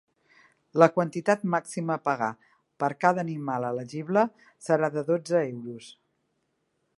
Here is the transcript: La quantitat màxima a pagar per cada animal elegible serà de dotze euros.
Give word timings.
La 0.83 0.85
quantitat 0.93 1.43
màxima 1.55 1.97
a 1.97 2.01
pagar 2.09 2.29
per 2.85 2.89
cada 3.05 3.23
animal 3.25 3.69
elegible 3.69 4.25
serà 4.69 4.91
de 4.97 5.05
dotze 5.11 5.43
euros. 5.45 5.93